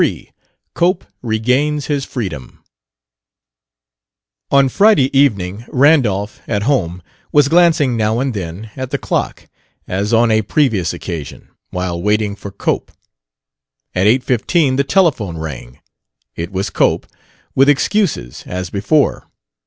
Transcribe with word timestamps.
23 0.03 0.31
COPE 0.73 1.05
REGAINS 1.21 1.85
HIS 1.85 2.05
FREEDOM 2.05 2.63
On 4.49 4.67
Friday 4.67 5.15
evening 5.15 5.63
Randolph, 5.67 6.41
at 6.47 6.63
home, 6.63 7.03
was 7.31 7.47
glancing 7.49 7.95
now 7.95 8.19
and 8.19 8.33
then 8.33 8.71
at 8.75 8.89
the 8.89 8.97
clock 8.97 9.47
(as 9.87 10.11
on 10.11 10.31
a 10.31 10.41
previous 10.41 10.91
occasion), 10.91 11.49
while 11.69 12.01
waiting 12.01 12.35
for 12.35 12.49
Cope. 12.49 12.91
At 13.93 14.07
eight 14.07 14.23
fifteen 14.23 14.75
the 14.75 14.83
telephone 14.83 15.37
rang; 15.37 15.79
it 16.35 16.51
was 16.51 16.71
Cope, 16.71 17.05
with 17.53 17.69
excuses, 17.69 18.43
as 18.47 18.71
before. 18.71 19.27